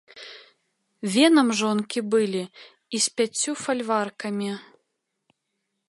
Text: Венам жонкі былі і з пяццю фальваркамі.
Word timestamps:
Венам 1.15 1.49
жонкі 1.59 1.99
былі 2.15 2.41
і 2.47 2.97
з 3.07 3.13
пяццю 3.21 3.51
фальваркамі. 3.65 4.51